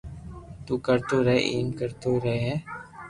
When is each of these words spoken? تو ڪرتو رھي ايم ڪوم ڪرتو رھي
تو 0.65 0.73
ڪرتو 0.85 1.17
رھي 1.27 1.37
ايم 1.51 1.67
ڪوم 1.69 1.77
ڪرتو 1.79 2.11
رھي 2.23 2.39